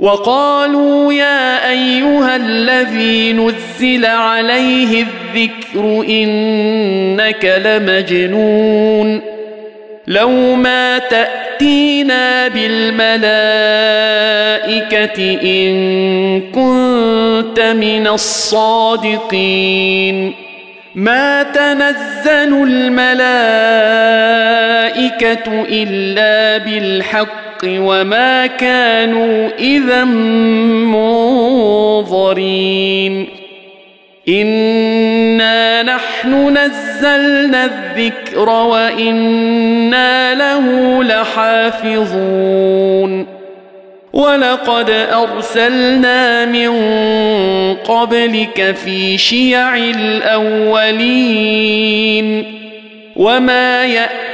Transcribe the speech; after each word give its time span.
وقالوا 0.00 1.12
يا 1.12 1.70
أيها 1.70 2.36
الذي 2.36 3.32
نزل 3.32 4.06
عليه 4.06 5.04
الذكر 5.04 6.04
إنك 6.08 7.60
لمجنون 7.64 9.20
لو 10.06 10.54
ما 10.54 10.98
تأتينا 10.98 12.48
بالملائكة 12.48 13.20
إن 15.42 16.40
كنت 16.40 17.60
من 17.60 18.06
الصادقين. 18.06 19.70
ما 20.94 21.42
تنزل 21.42 22.62
الملائكة 22.62 23.22
إلا 25.68 26.64
بالحق 26.64 27.39
وما 27.64 28.46
كانوا 28.46 29.48
إذا 29.58 30.04
منظرين. 32.04 33.26
انا 34.28 35.82
نحن 35.82 36.58
نزلنا 36.58 37.64
الذكر 37.64 38.48
وأنا 38.48 40.34
له 40.34 41.04
لحافظون. 41.04 43.26
ولقد 44.12 44.90
ارسلنا 44.90 46.44
من 46.44 46.70
قبلك 47.74 48.76
في 48.84 49.18
شيع 49.18 49.76
الاولين. 49.76 50.84
وما 53.16 53.84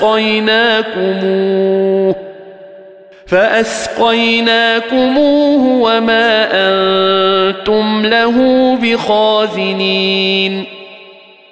فأسقيناكموه. 0.00 2.14
فأسقيناكموه 3.26 5.82
وما 5.82 6.48
أنتم 6.52 8.06
له 8.06 8.36
بخازنين. 8.82 10.64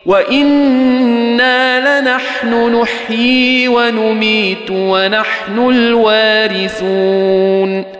وإنا 0.06 2.00
لنحن 2.00 2.80
نحيي 2.80 3.68
ونميت 3.68 4.70
ونحن 4.70 5.58
الوارثون. 5.58 7.97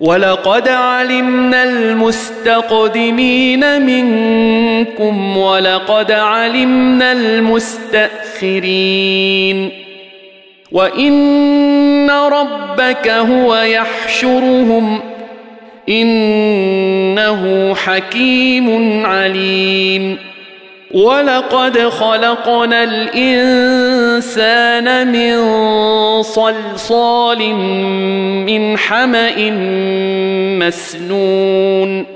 ولقد 0.00 0.68
علمنا 0.68 1.64
المستقدمين 1.64 3.22
منكم 3.82 5.36
ولقد 5.36 6.12
علمنا 6.12 7.12
المستأخرين 7.12 8.68
وإن 10.72 12.10
ربك 12.10 13.08
هو 13.08 13.56
يحشرهم 13.56 15.00
إنه 15.88 17.74
حكيم 17.74 19.06
عليم 19.06 20.27
ولقد 20.94 21.78
خلقنا 21.78 22.82
الانسان 22.84 24.28
من 25.08 25.42
صلصال 26.22 27.54
من 28.44 28.78
حما 28.78 29.50
مسنون 30.58 32.06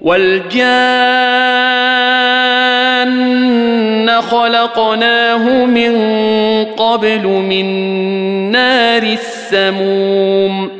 والجان 0.00 1.40
خلقناه 4.20 5.64
من 5.66 5.94
قبل 6.64 7.26
من 7.26 7.66
نار 8.50 9.02
السموم 9.02 10.79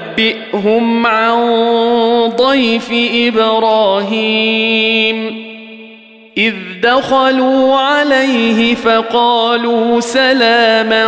ونبئهم 0.21 1.07
عن 1.07 1.37
ضيف 2.37 2.91
إبراهيم. 3.13 4.61
إذ 6.37 6.53
دخلوا 6.83 7.75
عليه 7.75 8.75
فقالوا 8.75 9.99
سلاما 9.99 11.07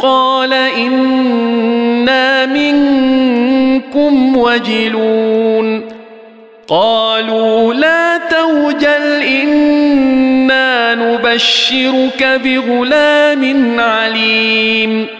قال 0.00 0.52
إنا 0.52 2.46
منكم 2.46 4.36
وجلون. 4.36 5.82
قالوا 6.68 7.74
لا 7.74 8.18
توجل 8.18 9.22
إنا 9.22 10.94
نبشرك 10.94 12.40
بغلام 12.44 13.80
عليم. 13.80 15.19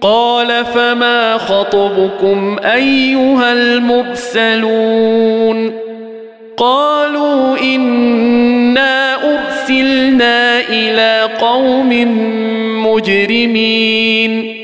قال 0.00 0.64
فما 0.64 1.38
خطبكم 1.38 2.56
أيها 2.64 3.52
المرسلون 3.52 4.60
قالوا 6.56 7.58
إنا 7.58 9.14
أرسلنا 9.14 10.60
إلى 10.60 11.28
قوم 11.40 11.88
مجرمين 12.86 14.56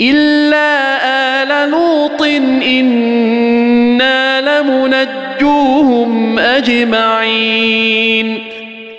إلا 0.00 0.98
آل 1.42 1.70
لوط 1.70 2.22
إنا 2.62 4.40
لمنجون 4.40 5.18
فكلوهم 5.38 6.38
أجمعين 6.38 8.38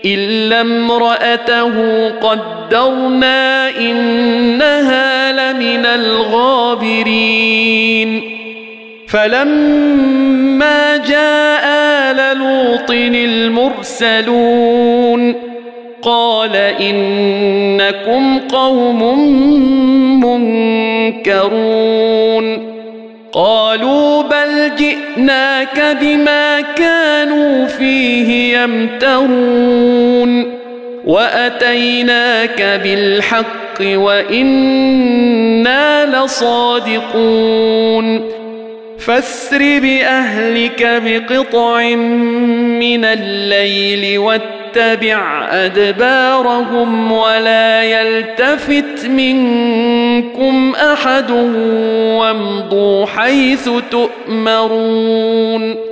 إلا 0.06 0.62
امرأته 0.62 2.10
قدرنا 2.10 3.70
إنها 3.70 5.09
لمن 5.52 5.86
الغابرين. 5.86 8.22
فلما 9.08 10.98
جاء 10.98 11.66
آل 11.66 12.38
لوط 12.38 12.92
المرسلون 14.12 15.36
قال 16.02 16.56
إنكم 16.56 18.40
قوم 18.40 19.20
منكرون. 21.16 22.70
قالوا 23.32 24.22
بل 24.22 24.72
جئناك 24.78 25.98
بما 26.02 26.62
كانوا 26.62 27.68
فيه 27.68 28.58
يمترون. 28.58 30.46
وأتيناك 31.06 32.80
بالحق 32.84 33.69
وإنا 33.82 35.46
لصادقون. 36.26 37.60
فاسر 39.00 39.58
بأهلك 39.58 41.02
بقطع 41.06 41.96
من 42.80 43.06
الليل 43.06 44.20
واتبع 44.20 45.48
أدبارهم 45.52 47.12
ولا 47.12 47.84
يلتفت 47.84 49.06
منكم 49.06 50.76
أحد 50.76 51.32
وامضوا 52.20 53.06
حيث 53.06 53.70
تؤمرون. 53.92 55.89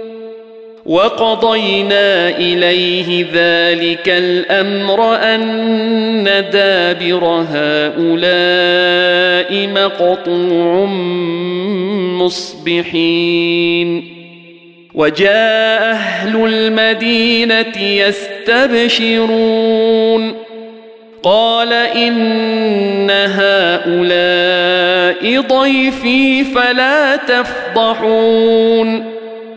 وقضينا 0.88 2.30
إليه 2.30 3.26
ذلك 3.34 4.04
الأمر 4.08 5.16
أن 5.16 6.46
دابر 6.54 7.46
هؤلاء 7.52 9.68
مقطوع 9.68 10.86
مصبحين. 12.24 14.18
وجاء 14.94 15.92
أهل 15.92 16.46
المدينة 16.46 17.78
يستبشرون. 18.58 20.34
قال 21.24 21.74
إن 21.74 23.12
هؤلاء 23.12 24.08
ضيفي 25.42 26.44
فلا 26.44 27.16
تفضحون. 27.16 29.17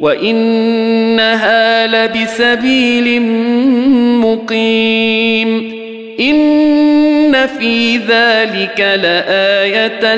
وانها 0.00 1.86
لبسبيل 1.86 3.22
مقيم 4.20 5.80
ان 6.20 7.46
في 7.58 7.96
ذلك 7.96 8.80
لايه 8.80 10.14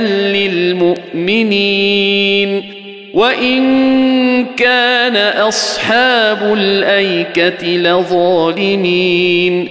للمؤمنين 1.26 2.62
وان 3.14 3.64
كان 4.56 5.16
اصحاب 5.16 6.54
الايكه 6.56 7.66
لظالمين 7.66 9.68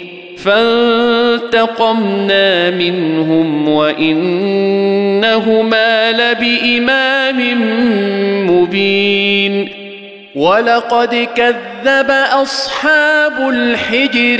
فانتقمنا 1.52 2.72
منهم 2.72 3.70
وانهما 3.70 5.22
لبامام 6.12 7.40
مبين 8.52 9.81
ولقد 10.36 11.28
كذب 11.36 12.12
أصحاب 12.32 13.50
الحجر 13.50 14.40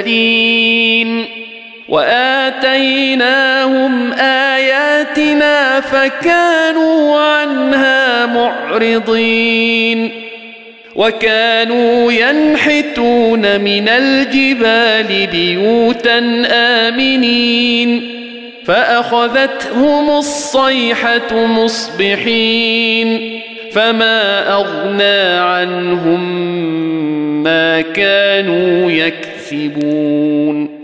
المرسلين 0.00 1.26
وآتيناهم 1.88 3.32
آياتنا 4.12 5.80
فكانوا 5.80 7.18
عنها 7.20 8.26
معرضين 8.26 10.10
وكانوا 10.96 12.12
ينحتون 12.12 13.60
من 13.60 13.88
الجبال 13.88 15.26
بيوتا 15.26 16.46
آمنين 16.50 18.08
فأخذتهم 18.66 20.10
الصيحة 20.10 21.46
مصبحين 21.46 23.41
فما 23.74 24.52
اغنى 24.52 25.38
عنهم 25.38 26.22
ما 27.42 27.80
كانوا 27.80 28.90
يكسبون 28.90 30.82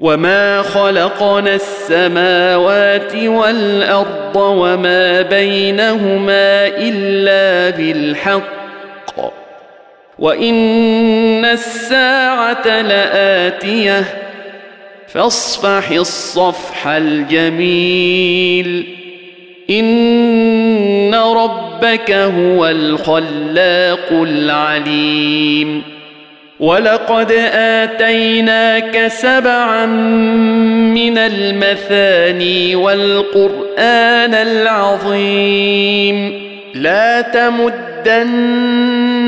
وما 0.00 0.62
خلقنا 0.62 1.54
السماوات 1.54 3.14
والارض 3.16 4.36
وما 4.36 5.22
بينهما 5.22 6.66
الا 6.66 7.76
بالحق 7.76 8.56
وان 10.18 11.44
الساعة 11.44 12.82
لاتيه 12.82 14.04
فاصفح 15.08 15.90
الصفح 15.90 16.86
الجميل 16.88 18.86
ان 19.70 19.86
ربك 21.76 22.10
هو 22.10 22.66
الخلاق 22.66 24.08
العليم. 24.12 25.82
ولقد 26.60 27.32
آتيناك 27.52 29.06
سبعا 29.08 29.86
من 29.86 31.18
المثاني 31.18 32.76
والقرآن 32.76 34.34
العظيم. 34.34 36.16
لا 36.74 37.20
تمدن 37.20 38.20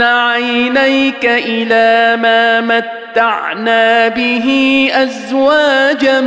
عينيك 0.02 1.24
إلى 1.24 2.16
ما 2.22 2.60
متعنا 2.60 4.08
به 4.08 4.88
أزواجا 4.94 6.20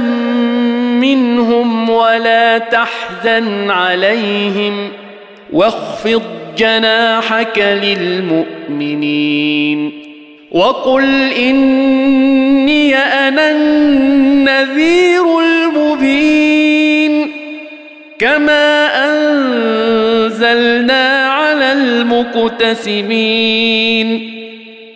منهم 1.01 1.89
ولا 1.89 2.57
تحزن 2.57 3.71
عليهم. 3.71 4.91
واخفض 5.51 6.21
جناحك 6.57 7.59
للمؤمنين 7.83 9.91
وقل 10.51 11.33
إني 11.33 12.95
أنا 12.95 13.51
النذير 13.51 15.39
المبين 15.39 17.31
كما 18.19 18.87
أنزلنا 19.09 21.27
على 21.27 21.71
المقتسمين 21.73 23.21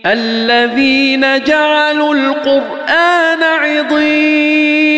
الذين 0.05 1.43
جعلوا 1.43 2.13
القرآن 2.13 3.43
عضين 3.43 4.94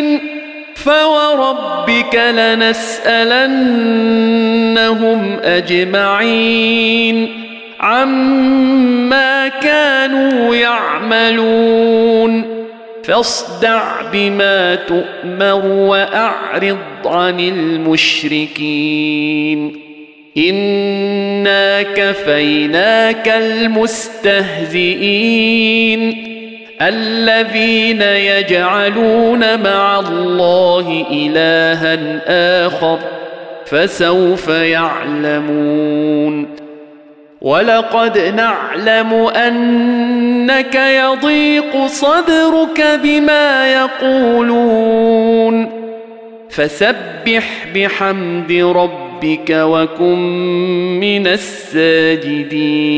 فوربك 0.87 2.15
لنسالنهم 2.15 2.99
اجمعين 5.43 7.29
عما 7.79 9.47
كانوا 9.47 10.55
يعملون 10.55 12.45
فاصدع 13.03 14.01
بما 14.13 14.75
تؤمر 14.75 15.65
واعرض 15.65 16.77
عن 17.05 17.39
المشركين 17.39 18.67
انا 20.37 21.81
كفيناك 21.81 23.27
المستهزئين 23.27 24.77
الذين 26.81 28.01
يجعلون 28.01 29.63
مع 29.63 29.99
الله 29.99 31.05
إلها 31.11 31.97
آخر 32.65 32.99
فسوف 33.65 34.47
يعلمون. 34.47 36.47
ولقد 37.41 38.17
نعلم 38.17 39.13
انك 39.13 40.75
يضيق 40.75 41.85
صدرك 41.85 42.99
بما 43.03 43.73
يقولون. 43.73 45.69
فسبح 46.49 47.67
بحمد 47.75 48.51
ربك 48.51 49.49
وكن 49.49 50.19
من 50.99 51.27
الساجدين. 51.27 52.97